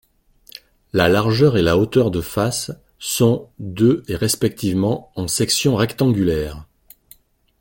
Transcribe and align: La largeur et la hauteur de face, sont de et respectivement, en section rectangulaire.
La 0.93 1.07
largeur 1.07 1.57
et 1.57 1.61
la 1.61 1.77
hauteur 1.77 2.09
de 2.09 2.21
face, 2.21 2.71
sont 2.97 3.49
de 3.59 4.03
et 4.07 4.15
respectivement, 4.15 5.11
en 5.15 5.27
section 5.27 5.75
rectangulaire. 5.75 6.65